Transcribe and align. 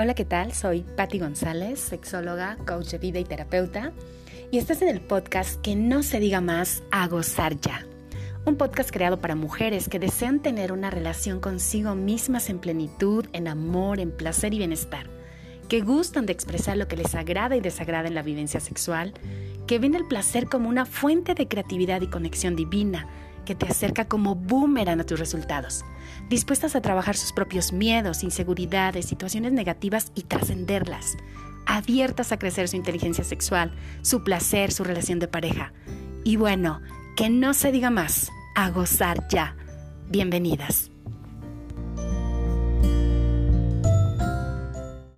Hola, 0.00 0.14
¿qué 0.14 0.24
tal? 0.24 0.52
Soy 0.52 0.82
Patti 0.82 1.18
González, 1.18 1.80
sexóloga, 1.80 2.56
coach 2.64 2.90
de 2.90 2.98
vida 2.98 3.18
y 3.18 3.24
terapeuta, 3.24 3.90
y 4.52 4.58
estás 4.58 4.80
en 4.80 4.86
el 4.86 5.00
podcast 5.00 5.60
Que 5.60 5.74
no 5.74 6.04
se 6.04 6.20
diga 6.20 6.40
más 6.40 6.84
a 6.92 7.08
gozar 7.08 7.60
ya. 7.60 7.84
Un 8.44 8.54
podcast 8.54 8.92
creado 8.92 9.20
para 9.20 9.34
mujeres 9.34 9.88
que 9.88 9.98
desean 9.98 10.38
tener 10.38 10.70
una 10.70 10.90
relación 10.90 11.40
consigo 11.40 11.96
mismas 11.96 12.48
en 12.48 12.60
plenitud, 12.60 13.26
en 13.32 13.48
amor, 13.48 13.98
en 13.98 14.12
placer 14.12 14.54
y 14.54 14.58
bienestar, 14.58 15.10
que 15.68 15.80
gustan 15.80 16.26
de 16.26 16.32
expresar 16.32 16.76
lo 16.76 16.86
que 16.86 16.96
les 16.96 17.16
agrada 17.16 17.56
y 17.56 17.60
desagrada 17.60 18.06
en 18.06 18.14
la 18.14 18.22
vivencia 18.22 18.60
sexual, 18.60 19.14
que 19.66 19.80
ven 19.80 19.96
el 19.96 20.06
placer 20.06 20.46
como 20.46 20.68
una 20.68 20.86
fuente 20.86 21.34
de 21.34 21.48
creatividad 21.48 22.02
y 22.02 22.06
conexión 22.06 22.54
divina, 22.54 23.08
que 23.48 23.54
te 23.54 23.64
acerca 23.64 24.04
como 24.04 24.34
boomerang 24.34 25.00
a 25.00 25.04
tus 25.04 25.18
resultados, 25.18 25.82
dispuestas 26.28 26.76
a 26.76 26.82
trabajar 26.82 27.16
sus 27.16 27.32
propios 27.32 27.72
miedos, 27.72 28.22
inseguridades, 28.22 29.06
situaciones 29.06 29.52
negativas 29.52 30.12
y 30.14 30.24
trascenderlas, 30.24 31.16
abiertas 31.64 32.30
a 32.30 32.38
crecer 32.38 32.68
su 32.68 32.76
inteligencia 32.76 33.24
sexual, 33.24 33.72
su 34.02 34.22
placer, 34.22 34.70
su 34.70 34.84
relación 34.84 35.18
de 35.18 35.28
pareja. 35.28 35.72
Y 36.24 36.36
bueno, 36.36 36.82
que 37.16 37.30
no 37.30 37.54
se 37.54 37.72
diga 37.72 37.88
más, 37.88 38.30
a 38.54 38.68
gozar 38.68 39.26
ya. 39.30 39.56
Bienvenidas. 40.10 40.90